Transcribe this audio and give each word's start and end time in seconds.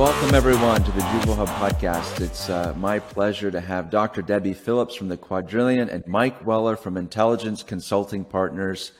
Welcome 0.00 0.34
everyone 0.34 0.82
to 0.82 0.90
the 0.92 1.00
Jubal 1.00 1.34
Hub 1.34 1.48
podcast. 1.48 2.22
It's 2.22 2.48
uh, 2.48 2.72
my 2.78 3.00
pleasure 3.00 3.50
to 3.50 3.60
have 3.60 3.90
Dr. 3.90 4.22
Debbie 4.22 4.54
Phillips 4.54 4.94
from 4.94 5.08
the 5.08 5.18
Quadrillion 5.18 5.90
and 5.90 6.06
Mike 6.06 6.46
Weller 6.46 6.74
from 6.74 6.96
Intelligence 6.96 7.62
Consulting 7.62 8.24
Partners. 8.24 8.92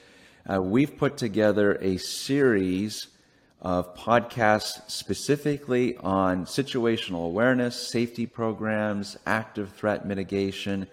Uh, 0.46 0.60
we've 0.60 0.98
put 0.98 1.16
together 1.16 1.78
a 1.80 1.96
series 1.96 3.06
of 3.62 3.96
podcasts 3.96 4.90
specifically 4.90 5.96
on 5.96 6.44
situational 6.44 7.24
awareness, 7.24 7.76
safety 7.76 8.26
programs, 8.26 9.16
active 9.24 9.72
threat 9.72 10.04
mitigation. 10.04 10.86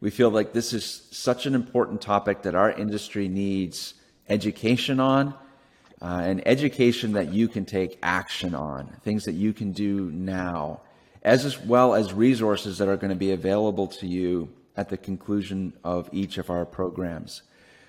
We 0.00 0.08
feel 0.08 0.30
like 0.30 0.54
this 0.54 0.72
is 0.72 1.06
such 1.10 1.44
an 1.44 1.54
important 1.54 2.00
topic 2.00 2.40
that 2.44 2.54
our 2.54 2.72
industry 2.72 3.28
needs 3.28 3.92
education 4.26 5.00
on 5.00 5.34
uh, 6.02 6.22
and 6.24 6.46
education 6.46 7.12
that 7.12 7.32
you 7.32 7.48
can 7.48 7.64
take 7.64 7.98
action 8.02 8.54
on, 8.54 8.88
things 9.02 9.24
that 9.24 9.32
you 9.32 9.52
can 9.52 9.72
do 9.72 10.10
now, 10.10 10.80
as 11.22 11.58
well 11.60 11.94
as 11.94 12.12
resources 12.12 12.78
that 12.78 12.88
are 12.88 12.96
going 12.96 13.10
to 13.10 13.16
be 13.16 13.32
available 13.32 13.86
to 13.86 14.06
you 14.06 14.52
at 14.76 14.88
the 14.88 14.96
conclusion 14.96 15.72
of 15.84 16.08
each 16.12 16.36
of 16.38 16.50
our 16.50 16.66
programs. 16.66 17.42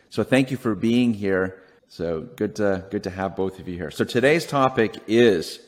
So 0.09 0.23
thank 0.23 0.51
you 0.51 0.57
for 0.57 0.75
being 0.75 1.13
here. 1.13 1.61
So 1.87 2.21
good 2.21 2.55
to 2.55 2.85
good 2.89 3.03
to 3.03 3.09
have 3.09 3.35
both 3.35 3.59
of 3.59 3.67
you 3.67 3.75
here. 3.75 3.91
So 3.91 4.05
today's 4.05 4.45
topic 4.45 4.95
is 5.07 5.59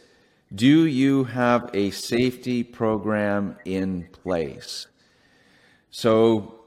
do 0.53 0.85
you 0.85 1.25
have 1.25 1.69
a 1.73 1.91
safety 1.91 2.63
program 2.63 3.57
in 3.65 4.07
place? 4.11 4.87
So 5.91 6.61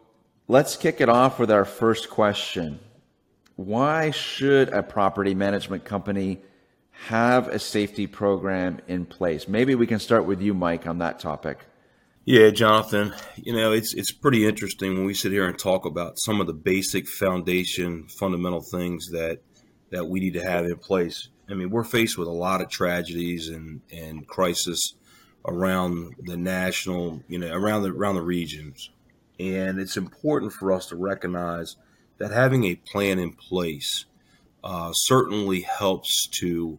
let's 0.49 0.77
kick 0.77 1.01
it 1.01 1.09
off 1.09 1.39
with 1.39 1.51
our 1.51 1.65
first 1.65 2.11
question 2.11 2.81
why 3.67 4.11
should 4.11 4.71
a 4.71 4.83
property 4.83 5.35
management 5.35 5.85
company 5.85 6.41
have 6.93 7.49
a 7.49 7.59
safety 7.59 8.07
program 8.07 8.81
in 8.89 9.05
place? 9.05 9.47
Maybe 9.47 9.75
we 9.75 9.87
can 9.87 9.99
start 9.99 10.25
with 10.25 10.41
you, 10.41 10.55
Mike, 10.55 10.87
on 10.87 10.99
that 10.99 11.19
topic. 11.19 11.59
Yeah, 12.25 12.51
Jonathan, 12.51 13.13
you 13.37 13.53
know, 13.53 13.73
it's 13.73 13.93
it's 13.95 14.13
pretty 14.13 14.47
interesting 14.47 14.95
when 14.95 15.05
we 15.05 15.15
sit 15.15 15.33
here 15.33 15.47
and 15.47 15.59
talk 15.59 15.85
about 15.85 16.19
some 16.19 16.41
of 16.41 16.47
the 16.47 16.55
basic 16.55 17.09
foundation 17.09 18.07
fundamental 18.19 18.63
things 18.63 19.11
that 19.11 19.41
that 19.91 20.07
we 20.07 20.21
need 20.21 20.35
to 20.35 20.43
have 20.43 20.65
in 20.65 20.77
place. 20.77 21.29
I 21.51 21.55
mean, 21.55 21.71
we're 21.71 21.85
faced 21.85 22.17
with 22.17 22.29
a 22.29 22.33
lot 22.33 22.61
of 22.61 22.69
tragedies 22.71 23.49
and 23.49 23.83
and 23.93 24.27
crisis 24.27 24.95
around 25.47 26.15
the 26.21 26.37
national, 26.37 27.23
you 27.29 27.39
know, 27.39 27.53
around 27.53 27.83
the 27.83 27.91
around 27.91 28.15
the 28.15 28.23
regions. 28.23 28.91
And 29.39 29.79
it's 29.79 29.97
important 29.97 30.53
for 30.53 30.73
us 30.73 30.87
to 30.87 30.97
recognize– 30.97 31.77
that 32.21 32.31
having 32.31 32.65
a 32.65 32.77
plan 32.77 33.19
in 33.19 33.33
place 33.33 34.05
uh, 34.63 34.93
certainly 34.93 35.63
helps 35.63 36.29
to 36.29 36.79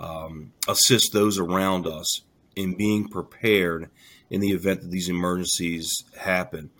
um, 0.00 0.52
assist 0.66 1.12
those 1.12 1.38
around 1.38 1.86
us 1.86 2.22
in 2.56 2.74
being 2.74 3.06
prepared 3.06 3.90
in 4.30 4.40
the 4.40 4.50
event 4.50 4.80
that 4.80 4.90
these 4.90 5.08
emergencies 5.08 6.04
happen. 6.16 6.70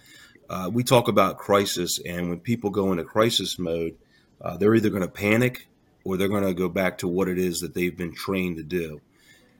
Uh, 0.48 0.70
we 0.73 0.83
talk 0.83 1.06
about 1.06 1.37
crisis, 1.37 2.00
and 2.05 2.31
when 2.31 2.41
people 2.41 2.70
go 2.70 2.91
into 2.91 3.05
crisis 3.05 3.59
mode, 3.59 3.97
uh, 4.41 4.56
they're 4.56 4.75
either 4.75 4.91
going 4.91 5.03
to 5.03 5.09
panic 5.09 5.69
or 6.03 6.17
they're 6.17 6.28
going 6.28 6.45
to 6.45 6.55
go 6.55 6.69
back 6.69 6.98
to 6.98 7.06
what 7.06 7.28
it 7.28 7.39
is 7.39 7.61
that 7.61 7.75
they've 7.75 7.97
been 7.97 8.15
trained 8.15 8.56
to 8.56 8.62
do. 8.62 9.00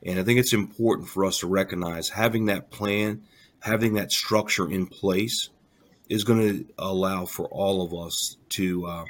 And 0.03 0.19
I 0.19 0.23
think 0.23 0.39
it's 0.39 0.53
important 0.53 1.07
for 1.07 1.23
us 1.25 1.39
to 1.39 1.47
recognize 1.47 2.09
having 2.09 2.45
that 2.45 2.71
plan, 2.71 3.21
having 3.59 3.93
that 3.93 4.11
structure 4.11 4.69
in 4.69 4.87
place 4.87 5.49
is 6.09 6.23
going 6.23 6.41
to 6.41 6.65
allow 6.77 7.25
for 7.25 7.45
all 7.45 7.83
of 7.83 7.93
us 7.93 8.35
to 8.49 8.85
uh, 8.87 9.05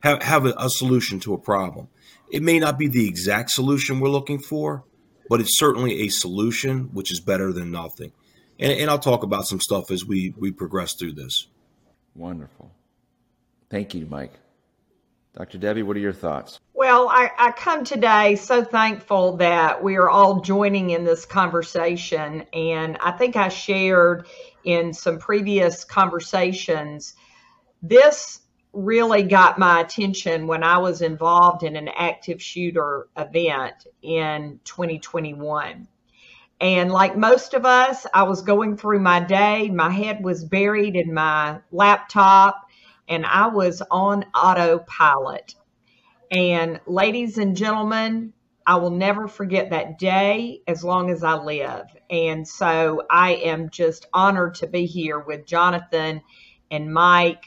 have, 0.00 0.22
have 0.22 0.46
a, 0.46 0.54
a 0.58 0.68
solution 0.68 1.20
to 1.20 1.34
a 1.34 1.38
problem. 1.38 1.88
It 2.30 2.42
may 2.42 2.58
not 2.58 2.78
be 2.78 2.88
the 2.88 3.08
exact 3.08 3.50
solution 3.50 4.00
we're 4.00 4.08
looking 4.08 4.40
for, 4.40 4.84
but 5.28 5.40
it's 5.40 5.58
certainly 5.58 6.02
a 6.02 6.08
solution 6.08 6.90
which 6.92 7.12
is 7.12 7.20
better 7.20 7.52
than 7.52 7.70
nothing. 7.70 8.12
And, 8.58 8.72
and 8.72 8.90
I'll 8.90 8.98
talk 8.98 9.22
about 9.22 9.46
some 9.46 9.60
stuff 9.60 9.90
as 9.90 10.04
we, 10.04 10.34
we 10.36 10.50
progress 10.50 10.94
through 10.94 11.12
this. 11.12 11.46
Wonderful. 12.14 12.70
Thank 13.70 13.94
you, 13.94 14.06
Mike. 14.06 14.32
Dr. 15.34 15.56
Debbie, 15.56 15.82
what 15.82 15.96
are 15.96 16.00
your 16.00 16.12
thoughts? 16.12 16.60
Well, 16.74 17.08
I, 17.08 17.30
I, 17.38 17.52
come 17.52 17.84
today 17.84 18.34
so 18.34 18.62
thankful 18.62 19.38
that 19.38 19.82
we 19.82 19.96
are 19.96 20.10
all 20.10 20.42
joining 20.42 20.90
in 20.90 21.04
this 21.04 21.24
conversation. 21.24 22.44
And 22.52 22.98
I 22.98 23.12
think 23.12 23.36
I 23.36 23.48
shared 23.48 24.26
in 24.64 24.92
some 24.92 25.18
previous 25.18 25.84
conversations, 25.84 27.14
this 27.82 28.40
really 28.72 29.22
got 29.22 29.58
my 29.58 29.80
attention 29.80 30.46
when 30.46 30.62
I 30.62 30.78
was 30.78 31.02
involved 31.02 31.62
in 31.62 31.76
an 31.76 31.88
active 31.88 32.40
shooter 32.40 33.08
event 33.16 33.86
in 34.02 34.60
2021. 34.64 35.88
And 36.60 36.92
like 36.92 37.16
most 37.16 37.54
of 37.54 37.66
us, 37.66 38.06
I 38.14 38.22
was 38.22 38.42
going 38.42 38.76
through 38.76 39.00
my 39.00 39.20
day. 39.20 39.68
My 39.68 39.90
head 39.90 40.22
was 40.22 40.44
buried 40.44 40.96
in 40.96 41.12
my 41.12 41.58
laptop 41.72 42.68
and 43.08 43.26
I 43.26 43.48
was 43.48 43.82
on 43.90 44.24
autopilot. 44.34 45.54
And 46.30 46.80
ladies 46.86 47.36
and 47.36 47.56
gentlemen, 47.56 48.32
I 48.66 48.76
will 48.76 48.90
never 48.90 49.28
forget 49.28 49.70
that 49.70 49.98
day 49.98 50.62
as 50.66 50.84
long 50.84 51.10
as 51.10 51.24
I 51.24 51.34
live. 51.34 51.86
And 52.10 52.46
so 52.46 53.02
I 53.10 53.34
am 53.34 53.70
just 53.70 54.06
honored 54.12 54.56
to 54.56 54.66
be 54.66 54.86
here 54.86 55.18
with 55.18 55.46
Jonathan 55.46 56.22
and 56.70 56.92
Mike 56.92 57.44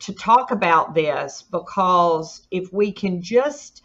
to 0.00 0.12
talk 0.12 0.50
about 0.50 0.94
this 0.94 1.42
because 1.50 2.46
if 2.50 2.72
we 2.72 2.92
can 2.92 3.22
just 3.22 3.82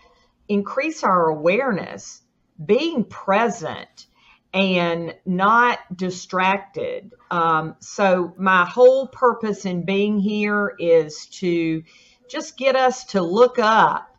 increase 0.50 1.03
our 1.03 1.28
awareness, 1.28 2.22
being 2.64 3.06
present 3.06 4.08
and 4.53 5.16
not 5.25 5.80
distracted. 5.96 7.13
Um, 7.30 7.75
so, 7.80 8.34
my 8.38 8.66
whole 8.66 9.08
purpose 9.08 9.66
in 9.66 9.86
being 9.86 10.19
here 10.19 10.75
is 10.78 11.28
to 11.38 11.84
just 12.30 12.58
get 12.58 12.75
us 12.75 13.06
to 13.06 13.22
look 13.22 13.59
up 13.59 14.11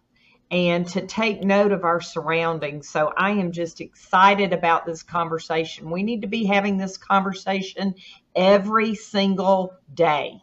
and 0.53 0.87
to 0.87 1.07
take 1.07 1.43
note 1.43 1.73
of 1.73 1.83
our 1.83 2.01
surroundings. 2.03 2.87
So 2.87 3.11
I 3.17 3.31
am 3.31 3.53
just 3.53 3.81
excited 3.81 4.53
about 4.53 4.85
this 4.85 5.03
conversation. 5.03 5.91
We 5.91 6.03
need 6.03 6.21
to 6.21 6.29
be 6.29 6.45
having 6.45 6.77
this 6.77 6.99
conversation 6.99 7.95
every 8.37 8.95
single 8.95 9.75
day. 9.95 10.43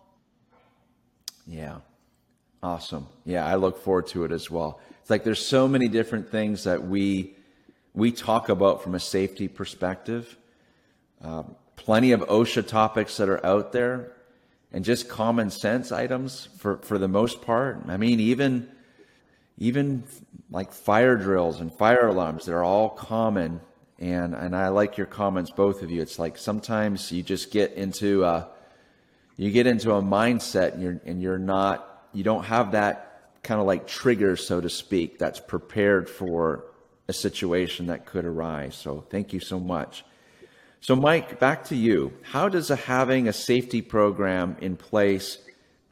Yeah. 1.45 1.77
Awesome. 2.61 3.07
Yeah, 3.23 3.45
I 3.45 3.55
look 3.55 3.81
forward 3.83 4.07
to 4.07 4.25
it 4.25 4.31
as 4.31 4.49
well. 4.49 4.81
It's 4.99 5.11
like 5.11 5.23
there's 5.23 5.45
so 5.45 5.67
many 5.67 5.87
different 5.87 6.29
things 6.29 6.63
that 6.63 6.85
we 6.85 7.35
we 7.93 8.11
talk 8.11 8.49
about 8.49 8.83
from 8.83 8.95
a 8.95 8.99
safety 8.99 9.47
perspective. 9.47 10.37
Um, 11.21 11.55
plenty 11.75 12.11
of 12.11 12.21
OSHA 12.21 12.67
topics 12.67 13.17
that 13.17 13.29
are 13.29 13.43
out 13.45 13.71
there, 13.71 14.11
and 14.71 14.83
just 14.83 15.07
common 15.07 15.49
sense 15.49 15.91
items 15.91 16.49
for 16.57 16.77
for 16.79 16.97
the 16.97 17.07
most 17.07 17.41
part. 17.41 17.83
I 17.87 17.95
mean, 17.95 18.19
even 18.19 18.69
even 19.59 20.03
like 20.49 20.71
fire 20.71 21.15
drills 21.15 21.59
and 21.59 21.71
fire 21.71 22.07
alarms, 22.07 22.45
they're 22.45 22.63
all 22.63 22.89
common. 22.89 23.61
And, 23.99 24.33
and 24.33 24.55
I 24.55 24.69
like 24.69 24.97
your 24.97 25.07
comments, 25.07 25.51
both 25.51 25.83
of 25.83 25.91
you. 25.91 26.01
It's 26.01 26.17
like 26.17 26.37
sometimes 26.37 27.11
you 27.11 27.21
just 27.21 27.51
get 27.51 27.73
into 27.73 28.23
a, 28.23 28.47
you 29.35 29.51
get 29.51 29.67
into 29.67 29.93
a 29.93 30.01
mindset 30.01 30.73
and 30.73 30.81
you're, 30.81 31.01
and 31.05 31.21
you're 31.21 31.37
not, 31.37 32.07
you 32.13 32.23
don't 32.23 32.45
have 32.45 32.71
that 32.71 33.05
kind 33.43 33.59
of 33.59 33.67
like 33.67 33.85
trigger, 33.85 34.37
so 34.37 34.61
to 34.61 34.69
speak, 34.69 35.19
that's 35.19 35.41
prepared 35.41 36.09
for 36.09 36.63
a 37.09 37.13
situation 37.13 37.87
that 37.87 38.05
could 38.05 38.23
arise. 38.23 38.75
So 38.75 39.05
thank 39.09 39.33
you 39.33 39.41
so 39.41 39.59
much. 39.59 40.05
So 40.79 40.95
Mike, 40.95 41.39
back 41.39 41.65
to 41.65 41.75
you. 41.75 42.13
How 42.21 42.47
does 42.47 42.69
a, 42.69 42.77
having 42.77 43.27
a 43.27 43.33
safety 43.33 43.81
program 43.81 44.55
in 44.61 44.77
place 44.77 45.37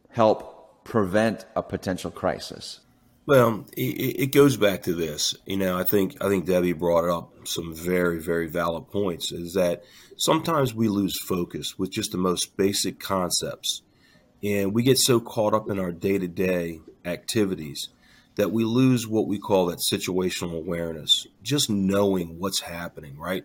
help 0.09 0.85
prevent 0.85 1.45
a 1.53 1.61
potential 1.61 2.11
crisis? 2.11 2.79
Well, 3.27 3.65
it, 3.75 3.81
it, 4.21 4.31
goes 4.31 4.55
back 4.55 4.83
to 4.83 4.95
this. 4.95 5.35
You 5.45 5.57
know, 5.57 5.77
I 5.77 5.83
think 5.83 6.15
I 6.23 6.29
think 6.29 6.45
Debbie 6.45 6.71
brought 6.71 7.09
up 7.09 7.45
some 7.45 7.75
very 7.75 8.21
very 8.21 8.47
valid 8.47 8.89
points. 8.89 9.33
Is 9.33 9.53
that 9.53 9.83
sometimes 10.15 10.73
we 10.73 10.87
lose 10.87 11.19
focus 11.19 11.77
with 11.77 11.91
just 11.91 12.13
the 12.13 12.17
most 12.17 12.55
basic 12.55 13.01
concepts, 13.01 13.81
and 14.41 14.73
we 14.73 14.81
get 14.81 14.97
so 14.97 15.19
caught 15.19 15.53
up 15.53 15.69
in 15.69 15.77
our 15.77 15.91
day 15.91 16.17
to 16.17 16.27
day 16.29 16.79
activities 17.03 17.89
that 18.37 18.53
we 18.53 18.63
lose 18.63 19.05
what 19.05 19.27
we 19.27 19.37
call 19.37 19.65
that 19.65 19.79
situational 19.79 20.55
awareness. 20.55 21.27
Just 21.43 21.69
knowing 21.69 22.39
what's 22.39 22.61
happening, 22.61 23.17
right? 23.17 23.43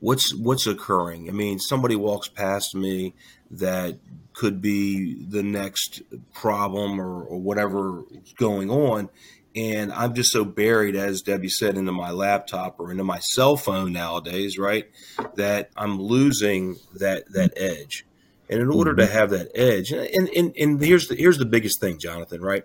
What's 0.00 0.34
what's 0.34 0.66
occurring? 0.66 1.28
I 1.28 1.32
mean, 1.32 1.58
somebody 1.58 1.96
walks 1.96 2.28
past 2.28 2.74
me 2.74 3.14
that 3.50 3.98
could 4.32 4.60
be 4.60 5.24
the 5.24 5.42
next 5.42 6.02
problem 6.32 7.00
or, 7.00 7.22
or 7.22 7.40
whatever 7.40 8.02
going 8.36 8.70
on. 8.70 9.08
And 9.56 9.92
I'm 9.92 10.14
just 10.14 10.32
so 10.32 10.44
buried, 10.44 10.96
as 10.96 11.22
Debbie 11.22 11.48
said, 11.48 11.76
into 11.76 11.92
my 11.92 12.10
laptop 12.10 12.80
or 12.80 12.90
into 12.90 13.04
my 13.04 13.20
cell 13.20 13.56
phone 13.56 13.92
nowadays, 13.92 14.58
right? 14.58 14.90
That 15.36 15.70
I'm 15.76 16.00
losing 16.00 16.76
that 16.94 17.32
that 17.32 17.52
edge. 17.56 18.04
And 18.50 18.60
in 18.60 18.68
order 18.68 18.94
to 18.94 19.04
mm-hmm. 19.04 19.12
have 19.12 19.30
that 19.30 19.48
edge, 19.54 19.90
and, 19.90 20.28
and, 20.28 20.54
and 20.56 20.82
here's 20.82 21.08
the 21.08 21.14
here's 21.14 21.38
the 21.38 21.46
biggest 21.46 21.80
thing, 21.80 21.98
Jonathan, 21.98 22.42
right? 22.42 22.64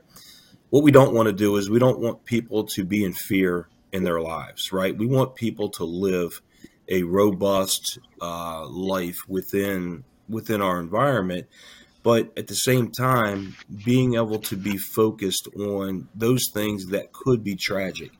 What 0.72 0.84
we 0.84 0.92
don't 0.92 1.14
want 1.14 1.28
to 1.28 1.34
do 1.34 1.56
is 1.58 1.70
we 1.70 1.80
don't 1.80 2.00
want 2.00 2.26
people 2.26 2.66
to 2.66 2.84
be 2.84 3.04
in 3.04 3.14
fear 3.14 3.68
in 3.92 4.04
their 4.04 4.20
lives, 4.20 4.72
right? 4.72 4.98
We 4.98 5.06
want 5.06 5.36
people 5.36 5.70
to 5.70 5.84
live 5.84 6.42
a 6.90 7.04
robust 7.04 8.00
uh, 8.22 8.66
life 8.68 9.20
within 9.28 10.04
within 10.28 10.62
our 10.62 10.80
environment. 10.80 11.48
But 12.02 12.32
at 12.38 12.48
the 12.48 12.56
same 12.56 12.92
time 12.92 13.56
being 13.86 14.16
able 14.16 14.40
to 14.40 14.56
be 14.56 14.78
focused 14.78 15.48
on 15.60 16.08
those 16.16 16.50
things 16.54 16.88
that 16.88 17.12
could 17.12 17.44
be 17.44 17.56
tragic. 17.56 18.12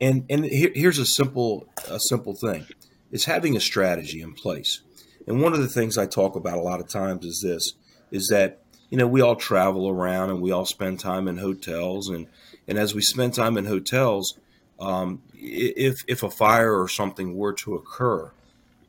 And 0.00 0.24
and 0.30 0.44
here, 0.44 0.70
here's 0.74 0.98
a 0.98 1.06
simple 1.06 1.66
a 1.88 1.98
simple 2.00 2.34
thing. 2.34 2.66
Is 3.12 3.24
having 3.24 3.56
a 3.56 3.60
strategy 3.60 4.20
in 4.20 4.32
place. 4.34 4.82
And 5.26 5.40
one 5.40 5.52
of 5.52 5.60
the 5.60 5.68
things 5.68 5.98
i 5.98 6.06
talk 6.06 6.36
about 6.36 6.58
a 6.58 6.62
lot 6.62 6.80
of 6.80 6.88
times 6.88 7.24
is 7.24 7.40
this 7.42 7.72
is 8.10 8.28
that 8.28 8.60
you 8.90 8.98
know 8.98 9.06
we 9.06 9.20
all 9.20 9.36
travel 9.36 9.88
around 9.88 10.30
and 10.30 10.40
we 10.40 10.52
all 10.52 10.64
spend 10.66 11.00
time 11.00 11.26
in 11.26 11.38
hotels. 11.38 12.08
And 12.08 12.28
and 12.68 12.78
as 12.78 12.94
we 12.94 13.02
spend 13.02 13.34
time 13.34 13.56
in 13.56 13.66
hotels 13.66 14.38
um, 14.78 15.22
if 15.34 16.04
if 16.06 16.22
a 16.22 16.30
fire 16.30 16.80
or 16.80 16.88
something 16.88 17.36
were 17.36 17.52
to 17.52 17.74
occur 17.74 18.30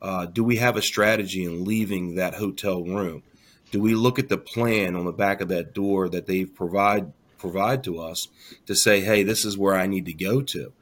uh, 0.00 0.26
do 0.26 0.44
we 0.44 0.56
have 0.56 0.76
a 0.76 0.82
strategy 0.82 1.44
in 1.44 1.64
leaving 1.64 2.14
that 2.14 2.34
hotel 2.34 2.82
room 2.84 3.22
do 3.70 3.80
we 3.80 3.94
look 3.94 4.18
at 4.18 4.28
the 4.28 4.38
plan 4.38 4.96
on 4.96 5.04
the 5.04 5.12
back 5.12 5.40
of 5.40 5.48
that 5.48 5.74
door 5.74 6.08
that 6.08 6.26
they 6.26 6.44
provide 6.44 7.12
provide 7.38 7.84
to 7.84 8.00
us 8.00 8.28
to 8.66 8.74
say, 8.74 9.00
hey, 9.00 9.22
this 9.22 9.44
is 9.44 9.56
where 9.56 9.74
I 9.74 9.86
need 9.86 10.06
to 10.06 10.12
go 10.12 10.42
to? 10.42 10.72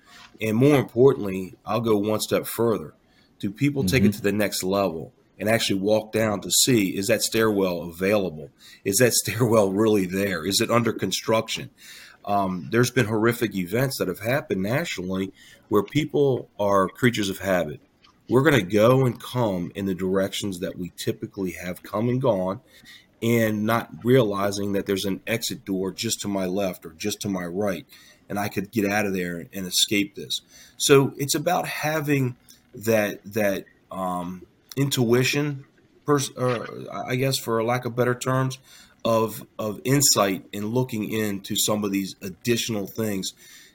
And 0.41 0.57
more 0.57 0.77
importantly, 0.77 1.55
I'll 1.65 1.81
go 1.81 1.97
one 1.97 2.21
step 2.21 2.47
further. 2.47 2.95
Do 3.39 3.51
people 3.51 3.83
mm-hmm. 3.83 3.89
take 3.89 4.03
it 4.03 4.09
mm-hmm. 4.09 4.17
to 4.17 4.23
the 4.23 4.33
next 4.33 4.63
level 4.63 5.13
and 5.39 5.49
actually 5.49 5.81
walk 5.81 6.13
down 6.13 6.41
to 6.41 6.51
see 6.51 6.97
is 6.97 7.09
that 7.09 7.23
stairwell 7.23 7.83
available? 7.83 8.51
Is 8.85 8.97
that 8.97 9.13
stairwell 9.15 9.71
really 9.71 10.07
there? 10.07 10.45
Is 10.45 10.61
it 10.61 10.71
under 10.71 10.93
construction? 10.93 11.71
Um, 12.27 12.69
there's 12.71 12.91
been 12.91 13.07
horrific 13.07 13.55
events 13.55 13.99
that 13.99 14.09
have 14.09 14.21
happened 14.21 14.63
nationally 14.63 15.33
where 15.69 15.83
people 15.83 16.49
are 16.59 16.89
creatures 16.89 17.29
of 17.29 17.39
habit 17.39 17.81
we're 18.29 18.43
going 18.43 18.55
to 18.55 18.63
go 18.63 19.07
and 19.07 19.21
come 19.21 19.71
in 19.75 19.87
the 19.87 19.95
directions 19.95 20.61
that 20.61 20.77
we 20.77 20.93
typically 20.97 21.53
have 21.53 21.83
come 21.83 22.09
and 22.09 22.21
gone 22.21 22.61
and 23.23 23.65
not 23.65 23.91
realizing 24.05 24.73
that 24.73 24.87
there's 24.87 25.05
an 25.05 25.21
exit 25.27 25.65
door 25.65 25.91
just 25.93 26.21
to 26.21 26.29
my 26.29 26.47
left 26.47 26.85
or 26.85 26.91
just 26.91 27.21
to 27.21 27.29
my 27.29 27.45
right 27.45 27.87
and 28.29 28.39
I 28.39 28.49
could 28.49 28.73
get 28.73 28.91
out 28.91 29.07
of 29.07 29.15
there 29.15 29.47
and 29.53 29.67
escape 29.67 30.17
this. 30.17 30.41
So 30.77 31.13
it's 31.17 31.35
about 31.35 31.67
having 31.69 32.37
that 32.75 33.21
that 33.25 33.65
um, 33.93 34.43
intuition, 34.77 35.65
pers- 36.05 36.31
or 36.37 36.67
I 36.93 37.15
guess 37.15 37.39
for 37.39 37.63
lack 37.63 37.85
of 37.85 37.95
better 37.95 38.17
terms, 38.17 38.59
of 39.07 39.47
of 39.57 39.81
insight 39.85 40.45
and 40.53 40.75
looking 40.75 41.09
into 41.09 41.55
some 41.55 41.85
of 41.85 41.93
these 41.93 42.17
additional 42.23 42.89
things 42.89 43.33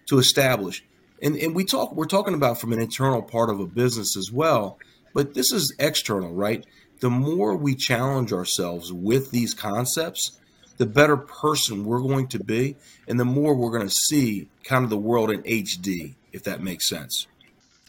to 0.09 0.19
establish. 0.19 0.83
And 1.21 1.37
and 1.37 1.55
we 1.55 1.63
talk 1.63 1.95
we're 1.95 2.05
talking 2.05 2.33
about 2.33 2.59
from 2.59 2.73
an 2.73 2.81
internal 2.81 3.21
part 3.21 3.49
of 3.49 3.61
a 3.61 3.65
business 3.65 4.17
as 4.17 4.29
well 4.29 4.77
but 5.13 5.33
this 5.33 5.53
is 5.53 5.73
external 5.79 6.33
right? 6.33 6.65
The 6.99 7.09
more 7.09 7.55
we 7.55 7.75
challenge 7.75 8.33
ourselves 8.33 8.91
with 8.91 9.31
these 9.31 9.53
concepts 9.53 10.37
the 10.75 10.85
better 10.85 11.15
person 11.15 11.85
we're 11.85 12.01
going 12.01 12.27
to 12.27 12.43
be 12.43 12.75
and 13.07 13.17
the 13.17 13.25
more 13.25 13.55
we're 13.55 13.71
going 13.71 13.87
to 13.87 13.95
see 14.09 14.49
kind 14.65 14.83
of 14.83 14.89
the 14.89 14.97
world 14.97 15.31
in 15.31 15.43
hd 15.43 16.13
if 16.33 16.43
that 16.43 16.61
makes 16.61 16.89
sense. 16.89 17.27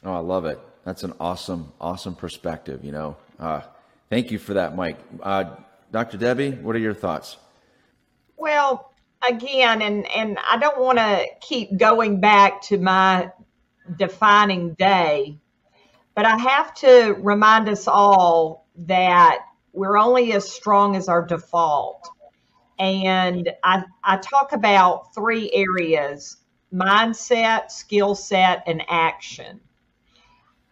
Oh 0.05 0.13
i 0.13 0.19
love 0.19 0.45
it. 0.45 0.61
That's 0.85 1.03
an 1.03 1.15
awesome 1.19 1.73
awesome 1.81 2.15
perspective 2.15 2.85
you 2.85 2.93
know? 2.93 3.17
Uh, 3.37 3.63
thank 4.11 4.31
you 4.31 4.39
for 4.39 4.55
that 4.55 4.77
mike. 4.77 4.99
Uh, 5.21 5.57
dr 5.93 6.17
debbie 6.17 6.51
what 6.51 6.75
are 6.75 6.81
your 6.81 6.95
thoughts 6.95 7.37
well 8.37 8.93
again, 9.29 9.83
and 9.83 10.07
and 10.11 10.39
I 10.39 10.59
don't 10.59 10.81
want 10.81 10.99
to 10.99 11.27
keep 11.41 11.77
going 11.77 12.21
back 12.21 12.63
to 12.63 12.79
my 12.79 13.31
defining 13.97 14.75
day, 14.75 15.39
but 16.15 16.25
I 16.25 16.37
have 16.39 16.75
to 16.77 17.17
remind 17.21 17.69
us 17.69 17.87
all 17.89 18.67
that 18.77 19.45
we're 19.73 19.99
only 19.99 20.33
as 20.33 20.51
strong 20.51 20.97
as 20.97 21.09
our 21.09 21.25
default. 21.25 22.09
And 22.79 23.51
I, 23.63 23.85
I 24.03 24.17
talk 24.17 24.53
about 24.53 25.15
three 25.15 25.51
areas 25.53 26.37
mindset, 26.75 27.71
skill 27.71 28.15
set, 28.15 28.65
and 28.67 28.83
action. 28.89 29.61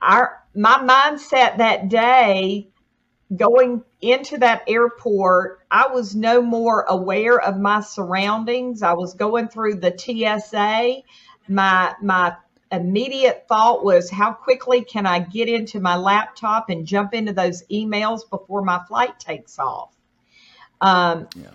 Our 0.02 0.42
my 0.54 0.78
mindset 0.78 1.58
that 1.58 1.88
day 1.88 2.70
going 3.34 3.84
into 4.00 4.38
that 4.38 4.64
airport, 4.66 5.60
I 5.70 5.88
was 5.88 6.16
no 6.16 6.42
more 6.42 6.82
aware 6.82 7.40
of 7.40 7.58
my 7.58 7.80
surroundings. 7.80 8.82
I 8.82 8.94
was 8.94 9.14
going 9.14 9.48
through 9.48 9.76
the 9.76 9.96
TSA. 9.96 11.02
My 11.48 11.94
my 12.02 12.36
immediate 12.72 13.46
thought 13.48 13.84
was 13.84 14.10
how 14.10 14.32
quickly 14.32 14.84
can 14.84 15.06
I 15.06 15.20
get 15.20 15.48
into 15.48 15.80
my 15.80 15.96
laptop 15.96 16.70
and 16.70 16.86
jump 16.86 17.14
into 17.14 17.32
those 17.32 17.64
emails 17.70 18.28
before 18.28 18.62
my 18.62 18.80
flight 18.86 19.18
takes 19.18 19.58
off. 19.58 19.92
Um, 20.80 21.28
yeah. 21.36 21.50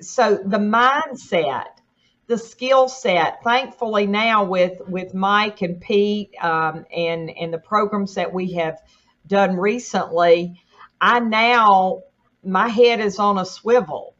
So 0.00 0.36
the 0.36 0.58
mindset, 0.58 1.68
the 2.26 2.38
skill 2.38 2.88
set. 2.88 3.42
Thankfully 3.42 4.06
now 4.06 4.44
with 4.44 4.80
with 4.86 5.12
Mike 5.12 5.60
and 5.60 5.80
Pete 5.80 6.34
um, 6.40 6.86
and 6.94 7.30
and 7.30 7.52
the 7.52 7.58
programs 7.58 8.14
that 8.14 8.32
we 8.32 8.52
have 8.52 8.78
done 9.26 9.56
recently 9.56 10.62
I 11.00 11.20
now, 11.20 12.02
my 12.44 12.68
head 12.68 13.00
is 13.00 13.18
on 13.18 13.38
a 13.38 13.44
swivel. 13.44 14.14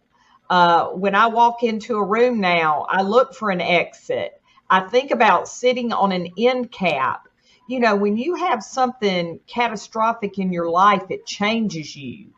Uh, 0.50 0.88
when 0.88 1.14
I 1.14 1.26
walk 1.26 1.62
into 1.62 1.96
a 1.96 2.04
room 2.04 2.40
now, 2.40 2.86
I 2.88 3.02
look 3.02 3.34
for 3.34 3.50
an 3.50 3.60
exit. 3.60 4.40
I 4.70 4.80
think 4.80 5.10
about 5.10 5.48
sitting 5.48 5.92
on 5.92 6.12
an 6.12 6.28
end 6.38 6.70
cap. 6.70 7.28
You 7.68 7.80
know, 7.80 7.96
when 7.96 8.16
you 8.16 8.34
have 8.34 8.62
something 8.62 9.40
catastrophic 9.46 10.38
in 10.38 10.52
your 10.52 10.70
life, 10.70 11.10
it 11.10 11.26
changes 11.26 11.94
you. 11.94 12.28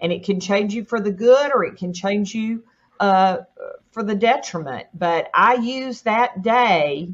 And 0.00 0.12
it 0.12 0.24
can 0.24 0.40
change 0.40 0.74
you 0.74 0.84
for 0.84 1.00
the 1.00 1.10
good 1.10 1.52
or 1.52 1.64
it 1.64 1.76
can 1.76 1.92
change 1.92 2.34
you 2.34 2.62
uh, 3.00 3.38
for 3.90 4.02
the 4.02 4.14
detriment. 4.14 4.86
But 4.94 5.28
I 5.34 5.54
use 5.54 6.02
that 6.02 6.42
day 6.42 7.08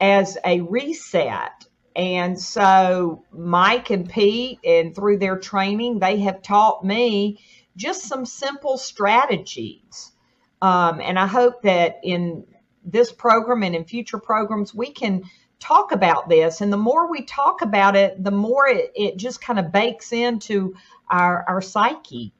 as 0.00 0.36
a 0.44 0.60
reset 0.60 1.66
and 1.94 2.40
so 2.40 3.24
Mike 3.32 3.90
and 3.90 4.08
Pete, 4.08 4.60
and 4.64 4.94
through 4.94 5.18
their 5.18 5.38
training, 5.38 5.98
they 5.98 6.20
have 6.20 6.42
taught 6.42 6.84
me 6.84 7.40
just 7.76 8.04
some 8.04 8.26
simple 8.26 8.78
strategies. 8.78 10.12
Um, 10.60 11.00
and 11.00 11.18
I 11.18 11.26
hope 11.26 11.62
that 11.62 12.00
in 12.02 12.46
this 12.84 13.12
program 13.12 13.62
and 13.62 13.74
in 13.74 13.84
future 13.84 14.18
programs, 14.18 14.74
we 14.74 14.92
can 14.92 15.24
talk 15.58 15.92
about 15.92 16.28
this. 16.28 16.60
And 16.60 16.72
the 16.72 16.76
more 16.76 17.10
we 17.10 17.24
talk 17.24 17.62
about 17.62 17.96
it, 17.96 18.22
the 18.22 18.30
more 18.30 18.66
it, 18.66 18.92
it 18.94 19.16
just 19.16 19.40
kind 19.40 19.58
of 19.58 19.72
bakes 19.72 20.12
into 20.12 20.74
our, 21.08 21.44
our 21.48 21.60
psyche. 21.60 22.32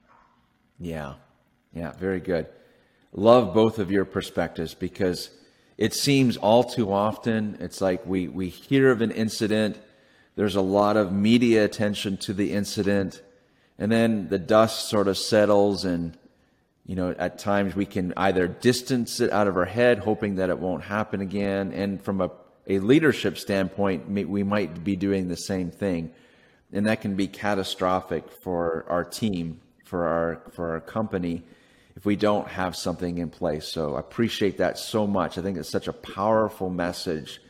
Yeah. 0.79 1.15
Yeah. 1.75 1.93
Very 1.93 2.21
good. 2.21 2.47
Love 3.13 3.55
both 3.55 3.79
of 3.79 3.91
your 3.91 4.05
perspectives 4.05 4.75
because 4.75 5.31
it 5.79 5.95
seems 5.95 6.37
all 6.37 6.65
too 6.65 6.93
often 6.93 7.57
it's 7.61 7.81
like 7.81 8.07
we, 8.07 8.29
we 8.29 8.49
hear 8.49 8.91
of 8.91 9.01
an 9.01 9.11
incident, 9.11 9.79
there's 10.37 10.57
a 10.57 10.63
lot 10.63 10.97
of 10.97 11.13
media 11.13 11.65
attention 11.65 12.17
to 12.19 12.33
the 12.33 12.53
incident, 12.53 13.23
and 13.79 13.91
then 13.91 14.29
the 14.29 14.39
dust 14.39 14.89
sort 14.89 15.09
of 15.09 15.19
settles 15.19 15.85
and 15.85 16.17
you 16.87 16.97
know 16.97 17.15
at 17.19 17.39
times 17.39 17.75
we 17.75 17.87
can 17.87 18.13
either 18.17 18.49
distance 18.49 19.21
it 19.21 19.33
out 19.33 19.47
of 19.47 19.57
our 19.57 19.65
head 19.65 19.99
hoping 20.01 20.37
that 20.37 20.51
it 20.51 20.59
won't 20.59 20.83
happen 20.83 21.21
again 21.21 21.73
and 21.73 22.03
from 22.03 22.21
a, 22.21 22.31
a 22.67 22.79
leadership 22.81 23.39
standpoint 23.39 24.09
we 24.09 24.43
might 24.43 24.83
be 24.85 24.97
doing 24.97 25.29
the 25.29 25.37
same 25.37 25.71
thing. 25.71 26.11
And 26.75 26.87
that 26.87 27.03
can 27.03 27.17
be 27.17 27.27
catastrophic 27.27 28.31
for 28.31 28.87
our 28.89 29.05
team 29.05 29.61
for 29.85 30.07
our 30.07 30.43
for 30.53 30.71
our 30.71 30.81
company 30.81 31.43
if 31.97 32.05
we 32.05 32.17
don't 32.17 32.49
have 32.49 32.75
something 32.75 33.19
in 33.19 33.31
place. 33.31 33.69
So 33.69 33.97
I 33.97 34.01
appreciate 34.01 34.59
that 34.59 34.79
so 34.79 35.07
much. 35.07 35.39
I 35.39 35.43
think 35.43 35.59
it's 35.59 35.71
such 35.71 35.89
a 35.89 35.93
powerful 35.93 36.71
message. 36.71 37.41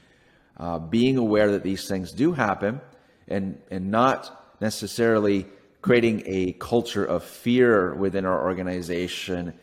Uh, 0.56 0.78
being 0.78 1.16
aware 1.16 1.52
that 1.52 1.62
these 1.62 1.88
things 1.88 2.12
do 2.12 2.32
happen 2.32 2.80
and, 3.28 3.60
and 3.70 3.90
not 3.90 4.54
necessarily 4.60 5.46
creating 5.80 6.22
a 6.26 6.52
culture 6.52 7.04
of 7.04 7.24
fear 7.24 7.94
within 7.94 8.24
our 8.24 8.44
organization, 8.44 9.54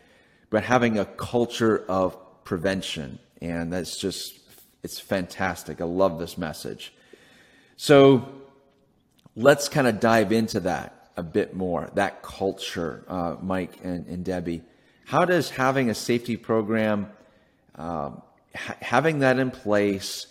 but 0.50 0.64
having 0.64 0.98
a 0.98 1.04
culture 1.04 1.84
of 1.88 2.16
prevention. 2.44 3.18
And 3.40 3.72
that's 3.72 3.96
just, 3.96 4.38
it's 4.82 4.98
fantastic. 4.98 5.80
I 5.80 5.84
love 5.84 6.18
this 6.18 6.36
message. 6.36 6.92
So 7.76 8.28
let's 9.36 9.68
kind 9.68 9.86
of 9.86 10.00
dive 10.00 10.32
into 10.32 10.60
that 10.60 11.10
a 11.16 11.22
bit 11.22 11.54
more, 11.54 11.90
that 11.94 12.22
culture, 12.22 13.04
uh, 13.08 13.36
Mike 13.40 13.78
and, 13.82 14.06
and 14.06 14.24
Debbie. 14.24 14.62
How 15.10 15.24
does 15.24 15.50
having 15.50 15.90
a 15.90 15.94
safety 15.94 16.36
program, 16.36 17.08
um, 17.74 18.22
ha- 18.54 18.76
having 18.80 19.18
that 19.18 19.40
in 19.40 19.50
place, 19.50 20.28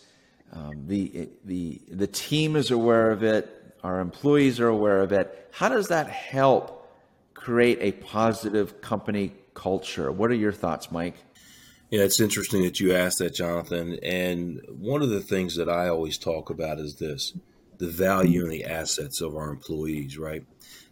um, 0.54 0.88
the, 0.88 1.28
the, 1.44 1.82
the 1.92 2.08
team 2.08 2.56
is 2.56 2.72
aware 2.72 3.12
of 3.12 3.22
it, 3.22 3.76
our 3.84 4.00
employees 4.00 4.58
are 4.62 4.70
aware 4.70 5.02
of 5.02 5.12
it, 5.12 5.50
how 5.52 5.68
does 5.68 5.90
that 5.90 6.08
help 6.08 6.90
create 7.34 7.80
a 7.82 7.92
positive 7.92 8.80
company 8.80 9.34
culture? 9.54 10.14
What 10.14 10.32
are 10.32 10.36
your 10.36 10.54
thoughts, 10.54 10.90
Mike? 10.94 11.18
Yeah, 11.90 12.04
it's 12.04 12.22
interesting 12.22 12.64
that 12.64 12.80
you 12.80 12.96
asked 12.96 13.20
that, 13.20 13.34
Jonathan. 13.34 14.00
And 14.02 14.62
one 14.70 15.02
of 15.02 15.10
the 15.10 15.20
things 15.20 15.58
that 15.58 15.68
I 15.68 15.90
always 15.90 16.18
talk 16.18 16.50
about 16.50 16.80
is 16.80 16.96
this 16.96 17.34
the 17.80 17.90
value 17.90 18.44
and 18.44 18.52
the 18.54 18.64
assets 18.64 19.20
of 19.20 19.36
our 19.36 19.50
employees, 19.50 20.18
right? 20.18 20.46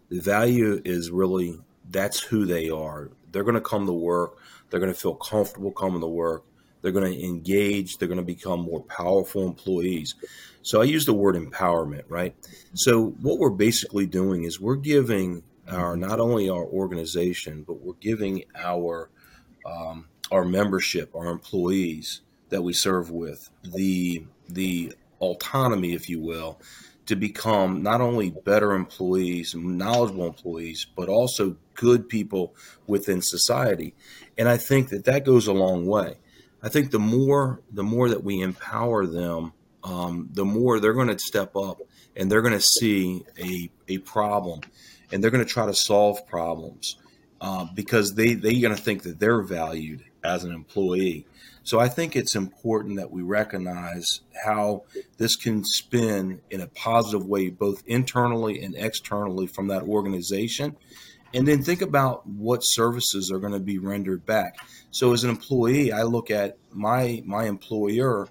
The 0.10 0.20
value 0.20 0.82
is 0.84 1.10
really 1.10 1.62
that's 1.90 2.20
who 2.20 2.46
they 2.46 2.70
are. 2.70 3.10
They're 3.32 3.44
going 3.44 3.56
to 3.56 3.62
come 3.62 3.86
to 3.86 3.94
work. 3.94 4.38
They're 4.70 4.80
going 4.80 4.94
to 4.94 5.00
feel 5.00 5.16
comfortable 5.16 5.72
coming 5.72 6.02
to 6.02 6.08
work. 6.08 6.44
They're 6.82 6.92
going 6.92 7.12
to 7.12 7.24
engage. 7.24 7.98
They're 7.98 8.08
going 8.08 8.20
to 8.20 8.24
become 8.24 8.62
more 8.62 8.84
powerful 8.84 9.46
employees. 9.46 10.16
So 10.62 10.82
I 10.82 10.86
use 10.86 11.06
the 11.06 11.14
word 11.14 11.36
empowerment, 11.36 12.04
right? 12.08 12.36
So 12.74 13.10
what 13.22 13.40
we're 13.40 13.50
basically 13.50 14.06
doing 14.06 14.44
is 14.44 14.60
we're 14.60 14.76
giving 14.76 15.44
our 15.68 15.98
not 15.98 16.20
only 16.20 16.50
our 16.50 16.64
organization, 16.64 17.64
but 17.68 17.82
we're 17.82 17.94
giving 17.96 18.44
our 18.56 19.10
um, 19.66 20.08
our 20.32 20.46
membership, 20.46 21.14
our 21.16 21.28
employees 21.28 22.22
that 22.50 22.62
we 22.62 22.74
serve 22.74 23.12
with, 23.12 23.50
the 23.64 24.26
the 24.50 24.94
autonomy, 25.20 25.94
if 25.94 26.10
you 26.10 26.20
will, 26.20 26.60
to 27.08 27.16
become 27.16 27.82
not 27.82 28.02
only 28.02 28.30
better 28.30 28.74
employees, 28.74 29.56
knowledgeable 29.56 30.28
employees, 30.28 30.86
but 30.96 31.10
also 31.10 31.56
good 31.74 32.08
people 32.08 32.56
within 32.86 33.22
society. 33.22 33.94
And 34.38 34.48
I 34.48 34.58
think 34.58 34.90
that 34.90 35.06
that 35.06 35.26
goes 35.26 35.48
a 35.48 35.54
long 35.54 35.86
way. 35.86 36.18
I 36.62 36.70
think 36.70 36.92
the 36.92 37.00
more 37.00 37.62
the 37.72 37.84
more 37.84 38.10
that 38.10 38.24
we 38.24 38.42
empower 38.42 39.06
them, 39.06 39.54
um, 39.84 40.30
the 40.34 40.46
more 40.46 40.80
they're 40.80 40.94
going 40.94 41.08
to 41.08 41.20
step 41.20 41.56
up 41.56 41.82
and 42.16 42.32
they're 42.32 42.42
going 42.42 42.54
to 42.54 42.62
see 42.62 43.24
a 43.40 43.70
a 43.88 44.00
problem, 44.00 44.62
and 45.12 45.24
they're 45.24 45.32
going 45.32 45.46
to 45.46 45.50
try 45.50 45.66
to 45.66 45.74
solve 45.74 46.28
problems 46.28 46.98
uh, 47.42 47.66
because 47.74 48.16
they 48.16 48.34
they're 48.34 48.62
going 48.62 48.76
to 48.76 48.82
think 48.82 49.04
that 49.04 49.20
they're 49.20 49.42
valued 49.42 50.04
as 50.24 50.44
an 50.44 50.52
employee. 50.52 51.26
So 51.68 51.82
I 51.82 51.90
think 51.90 52.16
it's 52.16 52.34
important 52.34 52.96
that 52.96 53.12
we 53.12 53.24
recognize 53.24 54.22
how 54.46 54.84
this 55.18 55.36
can 55.36 55.66
spin 55.66 56.40
in 56.50 56.62
a 56.62 56.68
positive 56.68 57.28
way, 57.28 57.50
both 57.50 57.84
internally 57.86 58.64
and 58.64 58.74
externally 58.74 59.48
from 59.48 59.68
that 59.68 59.84
organization. 59.84 60.78
And 61.34 61.46
then 61.46 61.62
think 61.62 61.82
about 61.82 62.26
what 62.26 62.62
services 62.62 63.30
are 63.34 63.40
going 63.40 63.52
to 63.52 63.60
be 63.60 63.80
rendered 63.80 64.26
back. 64.26 64.56
So 64.92 65.12
as 65.12 65.26
an 65.26 65.30
employee, 65.30 65.92
I 65.92 66.04
look 66.04 66.32
at 66.32 66.58
my 66.72 67.22
my 67.26 67.48
employer 67.48 68.30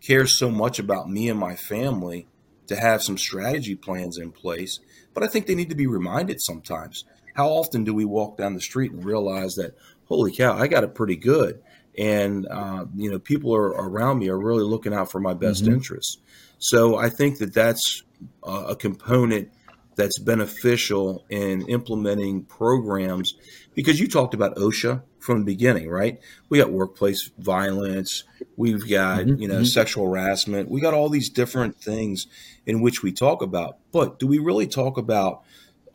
cares 0.00 0.38
so 0.38 0.48
much 0.48 0.78
about 0.78 1.10
me 1.10 1.28
and 1.28 1.40
my 1.40 1.56
family 1.56 2.28
to 2.68 2.76
have 2.76 3.02
some 3.02 3.18
strategy 3.18 3.74
plans 3.74 4.16
in 4.16 4.30
place, 4.30 4.78
but 5.12 5.24
I 5.24 5.26
think 5.26 5.46
they 5.46 5.56
need 5.56 5.70
to 5.70 5.74
be 5.74 5.88
reminded 5.88 6.40
sometimes. 6.40 7.04
How 7.34 7.48
often 7.48 7.82
do 7.82 7.92
we 7.92 8.04
walk 8.04 8.36
down 8.36 8.54
the 8.54 8.60
street 8.60 8.92
and 8.92 9.04
realize 9.04 9.56
that, 9.56 9.76
holy 10.04 10.30
cow, 10.30 10.56
I 10.56 10.68
got 10.68 10.84
it 10.84 10.94
pretty 10.94 11.16
good? 11.16 11.60
And 11.98 12.46
uh, 12.46 12.86
you 12.94 13.10
know 13.10 13.18
people 13.18 13.54
are 13.54 13.68
around 13.68 14.18
me 14.18 14.28
are 14.28 14.38
really 14.38 14.64
looking 14.64 14.94
out 14.94 15.10
for 15.10 15.20
my 15.20 15.34
best 15.34 15.64
mm-hmm. 15.64 15.74
interests. 15.74 16.18
So 16.58 16.96
I 16.96 17.10
think 17.10 17.38
that 17.38 17.52
that's 17.52 18.02
a 18.42 18.74
component 18.74 19.50
that's 19.96 20.18
beneficial 20.18 21.24
in 21.28 21.68
implementing 21.68 22.44
programs 22.44 23.34
because 23.74 23.98
you 23.98 24.08
talked 24.08 24.34
about 24.34 24.56
OSHA 24.56 25.02
from 25.18 25.40
the 25.40 25.44
beginning, 25.44 25.88
right? 25.88 26.20
We 26.48 26.58
got 26.58 26.70
workplace 26.70 27.30
violence, 27.38 28.24
we've 28.56 28.88
got 28.88 29.20
mm-hmm. 29.20 29.40
you 29.40 29.48
know 29.48 29.56
mm-hmm. 29.56 29.64
sexual 29.64 30.06
harassment, 30.06 30.70
we 30.70 30.80
got 30.80 30.94
all 30.94 31.08
these 31.08 31.30
different 31.30 31.76
things 31.76 32.26
in 32.64 32.80
which 32.80 33.02
we 33.02 33.12
talk 33.12 33.42
about. 33.42 33.78
But 33.92 34.18
do 34.18 34.26
we 34.26 34.38
really 34.38 34.66
talk 34.66 34.98
about 34.98 35.42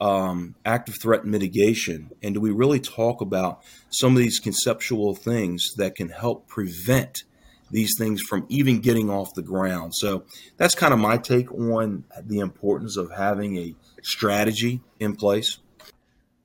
um, 0.01 0.55
active 0.65 0.95
threat 0.99 1.25
mitigation? 1.25 2.11
And 2.21 2.33
do 2.33 2.41
we 2.41 2.51
really 2.51 2.79
talk 2.79 3.21
about 3.21 3.61
some 3.89 4.13
of 4.13 4.17
these 4.17 4.39
conceptual 4.39 5.15
things 5.15 5.75
that 5.77 5.95
can 5.95 6.09
help 6.09 6.47
prevent 6.47 7.23
these 7.69 7.93
things 7.97 8.21
from 8.21 8.45
even 8.49 8.81
getting 8.81 9.09
off 9.09 9.33
the 9.35 9.43
ground? 9.43 9.93
So 9.95 10.25
that's 10.57 10.75
kind 10.75 10.91
of 10.91 10.99
my 10.99 11.17
take 11.17 11.51
on 11.53 12.03
the 12.21 12.39
importance 12.39 12.97
of 12.97 13.11
having 13.11 13.57
a 13.57 13.75
strategy 14.01 14.81
in 14.99 15.15
place. 15.15 15.59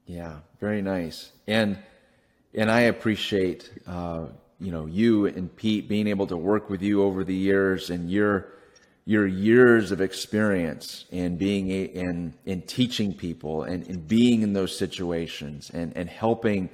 Yeah, 0.04 0.40
very 0.60 0.82
nice. 0.82 1.32
And 1.48 1.78
and 2.54 2.70
I 2.70 2.82
appreciate 2.82 3.70
uh, 3.86 4.26
you 4.60 4.70
know 4.70 4.86
you 4.86 5.26
and 5.26 5.54
Pete 5.56 5.88
being 5.88 6.06
able 6.06 6.26
to 6.28 6.36
work 6.36 6.68
with 6.68 6.82
you 6.82 7.02
over 7.02 7.24
the 7.24 7.34
years 7.34 7.90
and 7.90 8.10
your 8.10 8.52
your 9.06 9.26
years 9.26 9.92
of 9.92 10.00
experience 10.00 11.06
in 11.10 11.36
being 11.36 11.70
a, 11.70 11.84
in 11.84 12.34
in 12.44 12.60
teaching 12.62 13.14
people 13.14 13.62
and, 13.62 13.86
in 13.86 14.00
being 14.00 14.42
in 14.42 14.52
those 14.52 14.76
situations 14.76 15.70
and 15.72 15.96
and 15.96 16.10
helping 16.10 16.68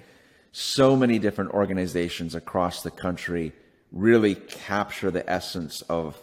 so 0.53 0.97
many 0.97 1.19
different 1.19 1.51
organizations 1.53 2.35
across 2.35 2.83
the 2.83 2.91
country 2.91 3.53
really 3.93 4.35
capture 4.35 5.11
the 5.11 5.29
essence 5.31 5.83
of 5.83 6.19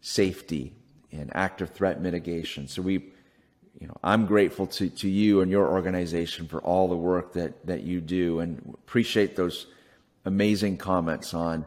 safety 0.00 0.72
and 1.12 1.30
active 1.34 1.70
threat 1.70 2.00
mitigation. 2.00 2.68
So 2.68 2.82
we, 2.82 2.94
you 3.80 3.86
know, 3.86 3.96
I'm 4.02 4.26
grateful 4.26 4.66
to, 4.68 4.88
to 4.88 5.08
you 5.08 5.40
and 5.40 5.50
your 5.50 5.68
organization 5.68 6.46
for 6.46 6.60
all 6.60 6.88
the 6.88 6.96
work 6.96 7.32
that, 7.32 7.66
that 7.66 7.82
you 7.82 8.00
do 8.00 8.40
and 8.40 8.74
appreciate 8.74 9.36
those 9.36 9.66
amazing 10.24 10.76
comments 10.76 11.34
on 11.34 11.66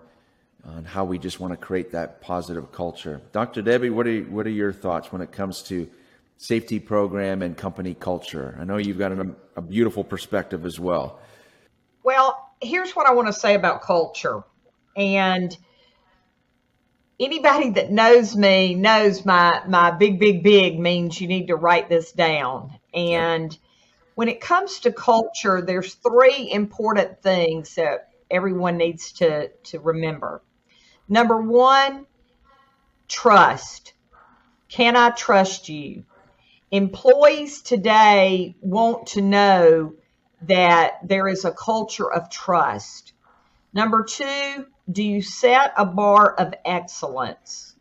on 0.65 0.85
how 0.85 1.05
we 1.05 1.17
just 1.17 1.39
want 1.39 1.53
to 1.53 1.57
create 1.57 1.91
that 1.91 2.21
positive 2.21 2.71
culture. 2.71 3.21
Dr. 3.31 3.61
Debbie, 3.61 3.89
what 3.89 4.07
are 4.07 4.21
what 4.21 4.45
are 4.45 4.51
your 4.51 4.73
thoughts 4.73 5.11
when 5.11 5.21
it 5.21 5.31
comes 5.31 5.63
to 5.63 5.89
safety 6.37 6.79
program 6.79 7.41
and 7.41 7.57
company 7.57 7.93
culture? 7.93 8.57
I 8.59 8.63
know 8.63 8.77
you've 8.77 8.97
got 8.97 9.11
an, 9.11 9.35
a 9.55 9.61
beautiful 9.61 10.03
perspective 10.03 10.65
as 10.65 10.79
well. 10.79 11.19
Well, 12.03 12.51
here's 12.61 12.95
what 12.95 13.07
I 13.07 13.13
want 13.13 13.27
to 13.27 13.33
say 13.33 13.55
about 13.55 13.81
culture. 13.81 14.43
And 14.95 15.55
anybody 17.19 17.71
that 17.71 17.91
knows 17.91 18.35
me 18.35 18.75
knows 18.75 19.25
my 19.25 19.61
my 19.67 19.91
big 19.91 20.19
big 20.19 20.43
big 20.43 20.79
means 20.79 21.19
you 21.19 21.27
need 21.27 21.47
to 21.47 21.55
write 21.55 21.89
this 21.89 22.11
down. 22.11 22.77
And 22.93 23.57
when 24.15 24.27
it 24.27 24.41
comes 24.41 24.81
to 24.81 24.91
culture, 24.91 25.61
there's 25.61 25.95
three 25.95 26.51
important 26.51 27.23
things 27.23 27.75
that 27.75 28.09
everyone 28.29 28.77
needs 28.77 29.13
to 29.13 29.49
to 29.63 29.79
remember. 29.79 30.41
Number 31.11 31.41
one, 31.41 32.05
trust. 33.09 33.91
Can 34.69 34.95
I 34.95 35.09
trust 35.09 35.67
you? 35.67 36.05
Employees 36.71 37.63
today 37.63 38.55
want 38.61 39.07
to 39.07 39.21
know 39.21 39.95
that 40.43 41.05
there 41.05 41.27
is 41.27 41.43
a 41.43 41.51
culture 41.51 42.09
of 42.09 42.29
trust. 42.29 43.11
Number 43.73 44.05
two, 44.05 44.65
do 44.89 45.03
you 45.03 45.21
set 45.21 45.73
a 45.75 45.85
bar 45.85 46.33
of 46.33 46.53
excellence? 46.63 47.75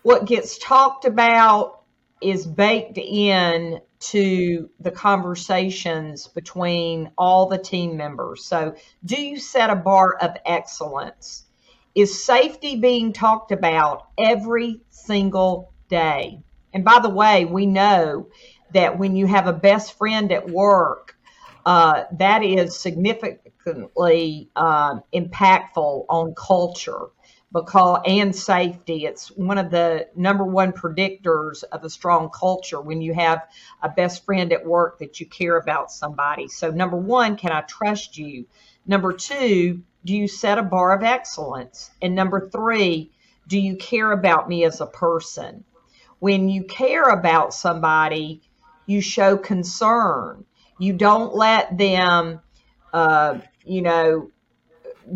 What 0.00 0.24
gets 0.24 0.56
talked 0.56 1.04
about 1.04 1.82
is 2.22 2.46
baked 2.46 2.96
in 2.96 3.82
to 3.98 4.70
the 4.80 4.90
conversations 4.90 6.26
between 6.26 7.10
all 7.18 7.50
the 7.50 7.58
team 7.58 7.98
members. 7.98 8.46
So, 8.46 8.76
do 9.04 9.20
you 9.20 9.38
set 9.38 9.68
a 9.68 9.76
bar 9.76 10.14
of 10.14 10.38
excellence? 10.46 11.44
Is 11.94 12.24
safety 12.24 12.76
being 12.76 13.12
talked 13.12 13.52
about 13.52 14.08
every 14.18 14.80
single 14.90 15.72
day? 15.88 16.40
And 16.72 16.84
by 16.84 17.00
the 17.00 17.08
way, 17.08 17.44
we 17.44 17.66
know 17.66 18.28
that 18.72 18.98
when 18.98 19.16
you 19.16 19.26
have 19.26 19.46
a 19.46 19.52
best 19.52 19.98
friend 19.98 20.30
at 20.32 20.48
work, 20.48 21.16
uh, 21.66 22.04
that 22.18 22.42
is 22.42 22.78
significantly 22.78 24.48
uh, 24.56 25.00
impactful 25.12 26.04
on 26.08 26.34
culture 26.34 27.08
because 27.52 28.00
and 28.06 28.34
safety. 28.34 29.06
It's 29.06 29.28
one 29.32 29.58
of 29.58 29.70
the 29.70 30.08
number 30.14 30.44
one 30.44 30.72
predictors 30.72 31.64
of 31.64 31.84
a 31.84 31.90
strong 31.90 32.30
culture 32.30 32.80
when 32.80 33.00
you 33.00 33.12
have 33.14 33.42
a 33.82 33.88
best 33.88 34.24
friend 34.24 34.52
at 34.52 34.64
work 34.64 35.00
that 35.00 35.20
you 35.20 35.26
care 35.26 35.56
about 35.56 35.90
somebody. 35.90 36.46
So 36.46 36.70
number 36.70 36.96
one 36.96 37.36
can 37.36 37.50
i 37.50 37.62
trust 37.62 38.16
you? 38.16 38.46
Number 38.86 39.12
two 39.12 39.82
do 40.04 40.14
you 40.14 40.28
set 40.28 40.58
a 40.58 40.62
bar 40.62 40.96
of 40.96 41.02
excellence? 41.02 41.90
And 42.00 42.14
number 42.14 42.48
three, 42.48 43.12
do 43.46 43.58
you 43.58 43.76
care 43.76 44.12
about 44.12 44.48
me 44.48 44.64
as 44.64 44.80
a 44.80 44.86
person? 44.86 45.64
When 46.18 46.48
you 46.48 46.64
care 46.64 47.08
about 47.08 47.54
somebody, 47.54 48.42
you 48.86 49.00
show 49.00 49.36
concern. 49.36 50.44
You 50.78 50.92
don't 50.92 51.34
let 51.34 51.76
them, 51.76 52.40
uh, 52.92 53.38
you 53.64 53.82
know, 53.82 54.30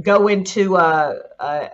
go 0.03 0.29
into 0.29 0.77
a, 0.77 1.19
a 1.39 1.71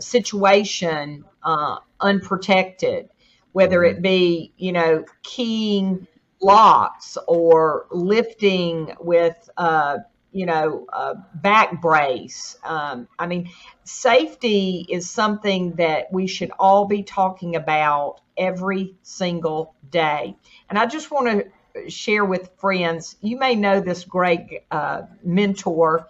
situation 0.00 1.24
uh, 1.42 1.76
unprotected, 2.00 3.08
whether 3.52 3.84
it 3.84 4.02
be, 4.02 4.52
you 4.56 4.72
know, 4.72 5.04
keying 5.22 6.06
locks 6.40 7.18
or 7.26 7.86
lifting 7.90 8.94
with, 9.00 9.50
uh, 9.56 9.98
you 10.32 10.46
know, 10.46 10.86
a 10.92 11.14
back 11.34 11.80
brace. 11.80 12.56
Um, 12.62 13.08
I 13.18 13.26
mean, 13.26 13.50
safety 13.84 14.86
is 14.88 15.10
something 15.10 15.72
that 15.76 16.12
we 16.12 16.26
should 16.26 16.50
all 16.58 16.86
be 16.86 17.02
talking 17.02 17.56
about 17.56 18.20
every 18.36 18.94
single 19.02 19.74
day. 19.90 20.36
And 20.68 20.78
I 20.78 20.86
just 20.86 21.10
want 21.10 21.28
to 21.28 21.90
share 21.90 22.24
with 22.24 22.50
friends, 22.58 23.16
you 23.20 23.38
may 23.38 23.54
know 23.54 23.80
this 23.80 24.04
great 24.04 24.62
uh, 24.70 25.02
mentor. 25.22 26.06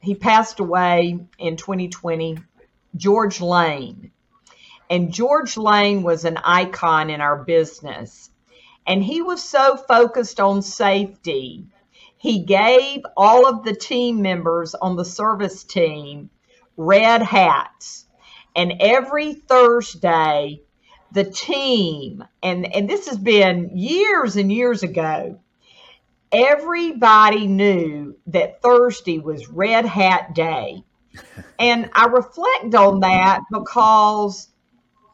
He 0.00 0.14
passed 0.14 0.60
away 0.60 1.18
in 1.38 1.56
2020, 1.56 2.38
George 2.96 3.40
Lane. 3.40 4.10
And 4.90 5.12
George 5.12 5.56
Lane 5.56 6.02
was 6.02 6.24
an 6.24 6.36
icon 6.36 7.10
in 7.10 7.20
our 7.20 7.44
business. 7.44 8.30
And 8.86 9.02
he 9.02 9.22
was 9.22 9.42
so 9.42 9.76
focused 9.76 10.40
on 10.40 10.60
safety. 10.60 11.66
He 12.22 12.44
gave 12.44 13.02
all 13.16 13.48
of 13.48 13.64
the 13.64 13.74
team 13.74 14.22
members 14.22 14.76
on 14.76 14.94
the 14.94 15.04
service 15.04 15.64
team 15.64 16.30
red 16.76 17.20
hats. 17.20 18.06
And 18.54 18.74
every 18.78 19.34
Thursday, 19.34 20.60
the 21.10 21.24
team, 21.24 22.22
and, 22.40 22.72
and 22.72 22.88
this 22.88 23.08
has 23.08 23.18
been 23.18 23.76
years 23.76 24.36
and 24.36 24.52
years 24.52 24.84
ago, 24.84 25.40
everybody 26.30 27.48
knew 27.48 28.16
that 28.28 28.62
Thursday 28.62 29.18
was 29.18 29.48
Red 29.48 29.84
Hat 29.84 30.32
Day. 30.32 30.84
and 31.58 31.90
I 31.92 32.06
reflect 32.06 32.72
on 32.76 33.00
that 33.00 33.40
because 33.50 34.46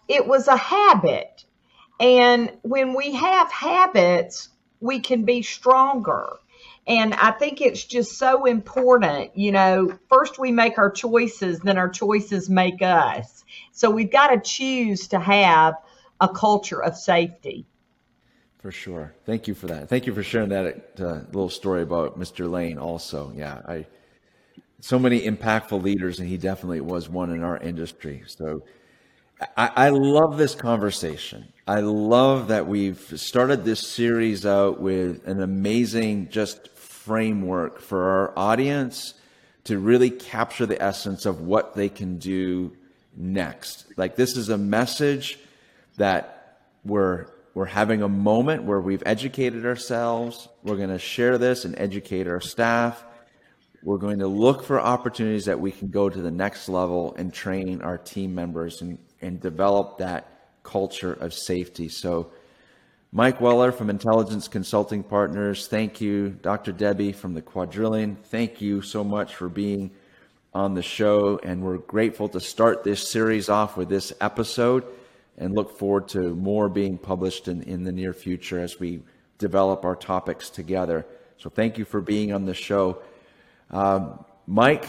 it 0.08 0.26
was 0.26 0.46
a 0.46 0.58
habit. 0.58 1.46
And 1.98 2.52
when 2.60 2.92
we 2.92 3.14
have 3.14 3.50
habits, 3.50 4.50
we 4.78 5.00
can 5.00 5.24
be 5.24 5.40
stronger. 5.40 6.36
And 6.88 7.12
I 7.14 7.32
think 7.32 7.60
it's 7.60 7.84
just 7.84 8.18
so 8.18 8.46
important. 8.46 9.36
You 9.36 9.52
know, 9.52 9.98
first 10.08 10.38
we 10.38 10.50
make 10.50 10.78
our 10.78 10.90
choices, 10.90 11.60
then 11.60 11.76
our 11.76 11.90
choices 11.90 12.48
make 12.48 12.80
us. 12.80 13.44
So 13.72 13.90
we've 13.90 14.10
got 14.10 14.28
to 14.28 14.40
choose 14.40 15.06
to 15.08 15.20
have 15.20 15.74
a 16.20 16.28
culture 16.28 16.82
of 16.82 16.96
safety. 16.96 17.66
For 18.58 18.72
sure. 18.72 19.14
Thank 19.24 19.46
you 19.46 19.54
for 19.54 19.66
that. 19.68 19.88
Thank 19.88 20.06
you 20.06 20.14
for 20.14 20.22
sharing 20.22 20.48
that 20.48 20.98
uh, 20.98 21.20
little 21.26 21.50
story 21.50 21.82
about 21.82 22.18
Mr. 22.18 22.50
Lane. 22.50 22.78
Also, 22.78 23.32
yeah, 23.36 23.60
I 23.68 23.86
so 24.80 24.98
many 24.98 25.20
impactful 25.22 25.82
leaders, 25.82 26.20
and 26.20 26.28
he 26.28 26.36
definitely 26.36 26.80
was 26.80 27.08
one 27.08 27.30
in 27.30 27.42
our 27.42 27.58
industry. 27.58 28.22
So, 28.26 28.62
I, 29.56 29.70
I 29.76 29.88
love 29.90 30.38
this 30.38 30.54
conversation. 30.54 31.52
I 31.66 31.80
love 31.80 32.48
that 32.48 32.66
we've 32.66 33.00
started 33.16 33.64
this 33.64 33.86
series 33.86 34.44
out 34.44 34.80
with 34.80 35.26
an 35.28 35.40
amazing 35.40 36.28
just 36.30 36.68
framework 37.08 37.80
for 37.80 38.02
our 38.02 38.38
audience 38.38 39.14
to 39.64 39.78
really 39.78 40.10
capture 40.10 40.66
the 40.66 40.80
essence 40.80 41.24
of 41.24 41.40
what 41.40 41.74
they 41.74 41.88
can 41.88 42.18
do 42.18 42.76
next. 43.16 43.86
Like 43.96 44.14
this 44.14 44.36
is 44.36 44.50
a 44.50 44.58
message 44.58 45.38
that 45.96 46.60
we're 46.84 47.26
we're 47.54 47.64
having 47.64 48.02
a 48.02 48.08
moment 48.08 48.64
where 48.64 48.80
we've 48.80 49.02
educated 49.06 49.64
ourselves. 49.64 50.48
We're 50.62 50.76
going 50.76 50.90
to 50.90 50.98
share 50.98 51.38
this 51.38 51.64
and 51.64 51.76
educate 51.78 52.28
our 52.28 52.42
staff. 52.42 53.02
We're 53.82 53.96
going 53.96 54.18
to 54.18 54.28
look 54.28 54.62
for 54.62 54.78
opportunities 54.78 55.46
that 55.46 55.58
we 55.58 55.72
can 55.72 55.88
go 55.88 56.08
to 56.08 56.22
the 56.22 56.30
next 56.30 56.68
level 56.68 57.14
and 57.16 57.32
train 57.32 57.80
our 57.80 57.96
team 57.96 58.34
members 58.34 58.82
and, 58.82 58.98
and 59.22 59.40
develop 59.40 59.98
that 59.98 60.30
culture 60.62 61.14
of 61.14 61.32
safety. 61.32 61.88
So, 61.88 62.30
Mike 63.10 63.40
Weller 63.40 63.72
from 63.72 63.88
Intelligence 63.88 64.48
Consulting 64.48 65.02
Partners, 65.02 65.66
thank 65.66 65.98
you. 65.98 66.28
Dr. 66.28 66.72
Debbie 66.72 67.12
from 67.12 67.32
the 67.32 67.40
Quadrillion, 67.40 68.16
thank 68.24 68.60
you 68.60 68.82
so 68.82 69.02
much 69.02 69.34
for 69.34 69.48
being 69.48 69.92
on 70.52 70.74
the 70.74 70.82
show. 70.82 71.40
And 71.42 71.62
we're 71.62 71.78
grateful 71.78 72.28
to 72.28 72.38
start 72.38 72.84
this 72.84 73.10
series 73.10 73.48
off 73.48 73.78
with 73.78 73.88
this 73.88 74.12
episode 74.20 74.84
and 75.38 75.54
look 75.54 75.78
forward 75.78 76.08
to 76.08 76.34
more 76.34 76.68
being 76.68 76.98
published 76.98 77.48
in, 77.48 77.62
in 77.62 77.82
the 77.82 77.92
near 77.92 78.12
future 78.12 78.60
as 78.60 78.78
we 78.78 79.00
develop 79.38 79.86
our 79.86 79.96
topics 79.96 80.50
together. 80.50 81.06
So 81.38 81.48
thank 81.48 81.78
you 81.78 81.86
for 81.86 82.02
being 82.02 82.34
on 82.34 82.44
the 82.44 82.52
show. 82.52 83.00
Um, 83.70 84.22
Mike, 84.46 84.86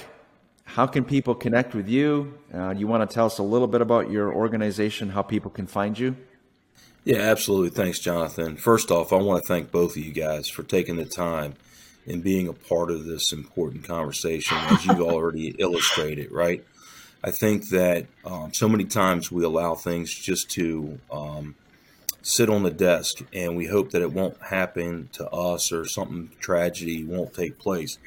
how 0.65 0.87
can 0.87 1.05
people 1.05 1.35
connect 1.35 1.73
with 1.73 1.87
you? 1.87 2.37
Uh, 2.53 2.71
you 2.71 2.85
want 2.85 3.09
to 3.09 3.13
tell 3.13 3.27
us 3.27 3.37
a 3.37 3.43
little 3.43 3.67
bit 3.67 3.79
about 3.79 4.11
your 4.11 4.33
organization, 4.33 5.07
how 5.07 5.21
people 5.21 5.51
can 5.51 5.67
find 5.67 5.97
you? 5.97 6.17
Yeah, 7.05 7.19
absolutely. 7.19 7.69
Thanks, 7.69 7.99
Jonathan. 7.99 8.57
First 8.57 8.91
off, 8.91 9.13
I 9.13 9.17
want 9.17 9.41
to 9.41 9.47
thank 9.47 9.71
both 9.71 9.91
of 9.91 10.03
you 10.03 10.11
guys 10.11 10.49
for 10.49 10.63
taking 10.63 10.97
the 10.97 11.05
time 11.05 11.55
and 12.05 12.23
being 12.23 12.47
a 12.47 12.53
part 12.53 12.91
of 12.91 13.05
this 13.05 13.31
important 13.31 13.83
conversation, 13.83 14.57
as 14.57 14.85
you've 14.85 15.01
already 15.01 15.55
illustrated, 15.59 16.31
right? 16.31 16.63
I 17.23 17.31
think 17.31 17.69
that 17.69 18.05
um, 18.25 18.53
so 18.53 18.69
many 18.69 18.85
times 18.85 19.31
we 19.31 19.43
allow 19.43 19.75
things 19.75 20.13
just 20.13 20.49
to 20.51 20.99
um, 21.11 21.55
sit 22.21 22.49
on 22.49 22.63
the 22.63 22.71
desk 22.71 23.19
and 23.33 23.55
we 23.57 23.67
hope 23.67 23.91
that 23.91 24.01
it 24.01 24.11
won't 24.13 24.41
happen 24.41 25.09
to 25.13 25.27
us 25.29 25.71
or 25.71 25.85
something 25.85 26.31
tragedy 26.39 27.03
won't 27.03 27.33
take 27.33 27.59
place. 27.59 27.97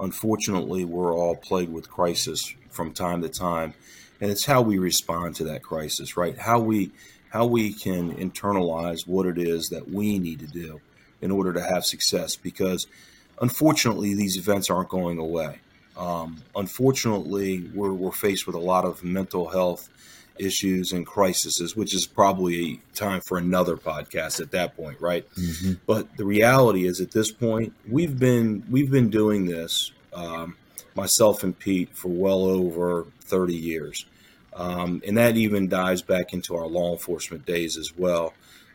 Unfortunately, 0.00 0.84
we're 0.84 1.14
all 1.14 1.36
plagued 1.36 1.72
with 1.72 1.90
crisis 1.90 2.54
from 2.70 2.92
time 2.92 3.22
to 3.22 3.28
time, 3.28 3.74
and 4.20 4.30
it's 4.30 4.46
how 4.46 4.62
we 4.62 4.78
respond 4.78 5.36
to 5.36 5.44
that 5.44 5.62
crisis, 5.62 6.16
right? 6.16 6.38
How 6.38 6.58
we 6.58 6.90
how 7.32 7.46
we 7.46 7.72
can 7.72 8.14
internalize 8.14 9.06
what 9.06 9.26
it 9.26 9.38
is 9.38 9.68
that 9.68 9.88
we 9.88 10.18
need 10.18 10.38
to 10.38 10.46
do 10.46 10.80
in 11.20 11.30
order 11.30 11.52
to 11.52 11.62
have 11.62 11.84
success 11.84 12.36
because 12.36 12.86
unfortunately 13.40 14.14
these 14.14 14.36
events 14.36 14.68
aren't 14.70 14.88
going 14.88 15.18
away 15.18 15.58
um, 15.96 16.42
unfortunately, 16.56 17.70
we're, 17.74 17.92
we're 17.92 18.12
faced 18.12 18.46
with 18.46 18.56
a 18.56 18.60
lot 18.60 18.84
of 18.84 19.04
mental 19.04 19.48
health 19.48 19.88
issues 20.38 20.92
and 20.92 21.06
crises, 21.06 21.76
which 21.76 21.94
is 21.94 22.06
probably 22.06 22.80
time 22.94 23.20
for 23.20 23.36
another 23.36 23.76
podcast 23.76 24.40
at 24.40 24.50
that 24.52 24.76
point, 24.76 25.00
right? 25.00 25.28
Mm-hmm. 25.34 25.74
But 25.86 26.16
the 26.16 26.24
reality 26.24 26.86
is, 26.86 27.00
at 27.00 27.10
this 27.10 27.30
point, 27.30 27.74
we've 27.88 28.18
been 28.18 28.64
we've 28.70 28.90
been 28.90 29.10
doing 29.10 29.46
this, 29.46 29.92
um, 30.14 30.56
myself 30.94 31.42
and 31.42 31.58
Pete, 31.58 31.94
for 31.94 32.08
well 32.08 32.44
over 32.44 33.06
thirty 33.20 33.56
years, 33.56 34.06
um, 34.54 35.02
and 35.06 35.16
that 35.16 35.36
even 35.36 35.68
dives 35.68 36.02
back 36.02 36.32
into 36.32 36.54
our 36.54 36.66
law 36.66 36.92
enforcement 36.92 37.46
days 37.46 37.76
as 37.76 37.96
well. 37.96 38.34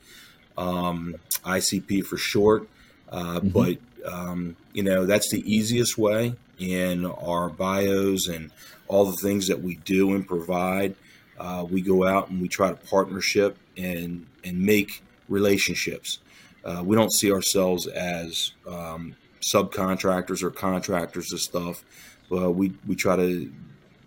um, 0.56 1.14
ICP 1.44 2.04
for 2.04 2.16
short. 2.16 2.68
Uh, 3.10 3.40
mm-hmm. 3.40 3.48
But 3.48 3.78
um, 4.10 4.56
you 4.72 4.82
know 4.82 5.04
that's 5.04 5.30
the 5.30 5.42
easiest 5.42 5.98
way. 5.98 6.34
In 6.58 7.04
our 7.06 7.48
bios 7.48 8.28
and 8.28 8.50
all 8.90 9.04
the 9.04 9.16
things 9.16 9.46
that 9.46 9.62
we 9.62 9.76
do 9.76 10.14
and 10.14 10.26
provide, 10.26 10.96
uh, 11.38 11.64
we 11.70 11.80
go 11.80 12.04
out 12.04 12.28
and 12.28 12.42
we 12.42 12.48
try 12.48 12.68
to 12.68 12.74
partnership 12.74 13.56
and 13.76 14.26
and 14.44 14.60
make 14.60 15.04
relationships. 15.28 16.18
Uh, 16.64 16.82
we 16.84 16.96
don't 16.96 17.12
see 17.12 17.30
ourselves 17.32 17.86
as 17.86 18.50
um, 18.66 19.14
subcontractors 19.40 20.42
or 20.42 20.50
contractors 20.50 21.30
and 21.30 21.40
stuff. 21.40 21.84
Well, 22.28 22.52
we 22.52 22.72
we 22.86 22.96
try 22.96 23.14
to 23.16 23.52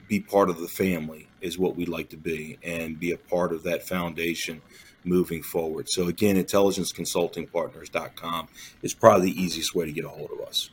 be 0.08 0.20
part 0.20 0.50
of 0.50 0.60
the 0.60 0.68
family 0.68 1.30
is 1.42 1.58
what 1.58 1.78
we 1.78 1.86
like 1.86 2.10
to 2.10 2.18
be 2.18 2.58
and 2.62 3.00
be 3.00 3.12
a 3.12 3.18
part 3.18 3.54
of 3.54 3.64
that 3.64 3.88
foundation 3.88 4.62
moving 5.06 5.42
forward. 5.42 5.88
So 5.90 6.10
again, 6.10 6.36
intelligenceconsultingpartners.com 6.36 8.48
is 8.82 8.94
probably 8.94 9.32
the 9.32 9.42
easiest 9.42 9.74
way 9.74 9.86
to 9.86 9.92
get 9.92 10.06
a 10.06 10.10
hold 10.10 10.32
of 10.32 10.42
us. 10.42 10.70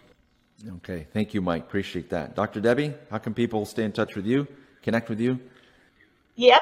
Okay, 0.69 1.07
thank 1.13 1.33
you, 1.33 1.41
Mike. 1.41 1.63
Appreciate 1.63 2.11
that. 2.11 2.35
Dr. 2.37 2.61
Debbie, 2.61 2.93
how 3.11 3.19
can 3.19 3.33
people 3.33 3.65
stay 3.65 3.85
in 3.85 3.93
touch 3.93 4.15
with 4.15 4.27
you, 4.27 4.47
connect 4.83 5.09
with 5.09 5.21
you? 5.21 5.41
Yes, 6.37 6.61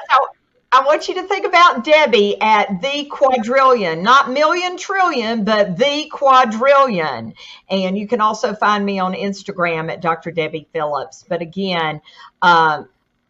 I 0.71 0.85
want 0.85 1.07
you 1.07 1.15
to 1.15 1.23
think 1.23 1.45
about 1.45 1.83
Debbie 1.83 2.39
at 2.41 2.81
the 2.81 3.05
quadrillion, 3.05 4.03
not 4.03 4.29
million 4.29 4.77
trillion, 4.77 5.43
but 5.43 5.77
the 5.77 6.07
quadrillion. 6.11 7.33
And 7.69 7.97
you 7.97 8.07
can 8.07 8.21
also 8.21 8.53
find 8.53 8.85
me 8.85 8.99
on 8.99 9.13
Instagram 9.13 9.91
at 9.91 10.01
Dr. 10.01 10.31
Debbie 10.31 10.67
Phillips. 10.71 11.25
But 11.27 11.41
again, 11.41 12.01
um, 12.41 12.87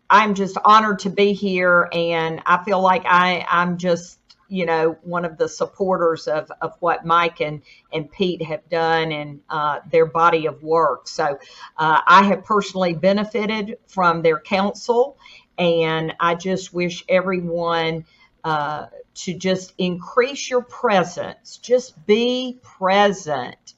I'm 0.09 0.33
just 0.33 0.57
honored 0.65 0.99
to 0.99 1.09
be 1.09 1.33
here, 1.33 1.87
and 1.93 2.41
I 2.45 2.63
feel 2.63 2.81
like 2.81 3.03
I, 3.05 3.45
I'm 3.49 3.77
just 3.77 4.18
you 4.49 4.65
know 4.65 4.97
one 5.03 5.23
of 5.23 5.37
the 5.37 5.47
supporters 5.47 6.27
of, 6.27 6.51
of 6.61 6.73
what 6.79 7.05
Mike 7.05 7.39
and, 7.39 7.61
and 7.93 8.11
Pete 8.11 8.41
have 8.41 8.67
done 8.69 9.11
and 9.11 9.39
uh, 9.49 9.79
their 9.91 10.05
body 10.05 10.47
of 10.47 10.61
work. 10.63 11.07
So 11.07 11.39
uh, 11.77 12.01
I 12.05 12.23
have 12.23 12.43
personally 12.43 12.93
benefited 12.93 13.77
from 13.87 14.21
their 14.21 14.39
counsel 14.39 15.17
and 15.57 16.13
I 16.19 16.35
just 16.35 16.73
wish 16.73 17.03
everyone 17.07 18.05
uh, 18.43 18.87
to 19.15 19.33
just 19.33 19.73
increase 19.77 20.49
your 20.49 20.61
presence. 20.61 21.57
Just 21.57 22.05
be 22.05 22.57
present. 22.61 23.73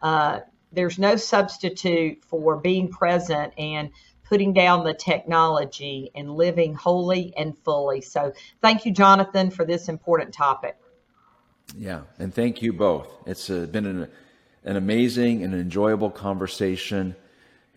Uh, 0.00 0.40
there's 0.72 0.98
no 0.98 1.16
substitute 1.16 2.22
for 2.24 2.56
being 2.56 2.88
present 2.88 3.54
and 3.58 3.90
putting 4.32 4.54
down 4.54 4.82
the 4.82 4.94
technology 4.94 6.10
and 6.14 6.34
living 6.34 6.72
wholly 6.72 7.34
and 7.36 7.54
fully. 7.64 8.00
So, 8.00 8.32
thank 8.62 8.86
you, 8.86 8.90
Jonathan, 8.90 9.50
for 9.50 9.66
this 9.66 9.90
important 9.90 10.32
topic. 10.32 10.74
Yeah, 11.76 12.00
and 12.18 12.32
thank 12.32 12.62
you 12.62 12.72
both. 12.72 13.08
It's 13.26 13.50
uh, 13.50 13.66
been 13.66 13.84
an, 13.84 14.08
an 14.64 14.76
amazing 14.76 15.44
and 15.44 15.52
enjoyable 15.54 16.08
conversation. 16.10 17.14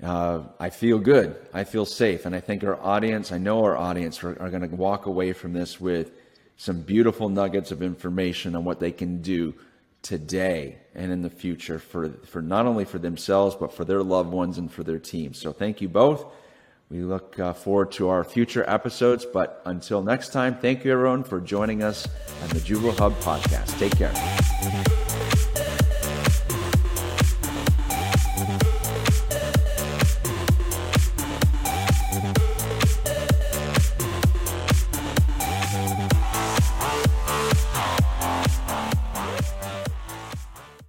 uh, 0.01 0.43
I 0.57 0.69
feel 0.69 0.97
good. 0.97 1.35
I 1.53 1.65
feel 1.65 1.85
safe. 1.85 2.25
And 2.25 2.33
I 2.33 2.39
think 2.39 2.63
our 2.63 2.79
audience, 2.81 3.33
I 3.33 3.37
know 3.37 3.61
our 3.65 3.75
audience 3.75 4.23
are, 4.23 4.41
are 4.41 4.49
going 4.49 4.69
to 4.69 4.73
walk 4.73 5.07
away 5.07 5.33
from 5.33 5.51
this 5.51 5.81
with 5.81 6.11
some 6.55 6.79
beautiful 6.81 7.27
nuggets 7.27 7.71
of 7.71 7.81
information 7.81 8.55
on 8.55 8.63
what 8.63 8.79
they 8.79 8.93
can 8.93 9.21
do 9.21 9.53
today 10.01 10.77
and 10.93 11.11
in 11.11 11.21
the 11.21 11.29
future 11.29 11.79
for, 11.79 12.11
for 12.25 12.41
not 12.41 12.65
only 12.65 12.85
for 12.85 12.99
themselves, 12.99 13.57
but 13.59 13.73
for 13.73 13.83
their 13.83 14.03
loved 14.03 14.31
ones 14.31 14.57
and 14.57 14.71
for 14.71 14.83
their 14.83 14.99
teams. 14.99 15.37
So 15.37 15.51
thank 15.51 15.81
you 15.81 15.89
both. 15.89 16.25
We 16.89 17.01
look 17.01 17.39
uh, 17.39 17.53
forward 17.53 17.91
to 17.93 18.09
our 18.09 18.23
future 18.23 18.63
episodes. 18.69 19.25
But 19.25 19.61
until 19.65 20.03
next 20.03 20.29
time, 20.29 20.57
thank 20.57 20.85
you 20.85 20.91
everyone 20.91 21.23
for 21.23 21.41
joining 21.41 21.83
us 21.83 22.07
on 22.43 22.49
the 22.49 22.59
Juvo 22.59 22.97
Hub 22.97 23.13
podcast. 23.19 23.77
Take 23.79 23.97
care. 23.97 25.34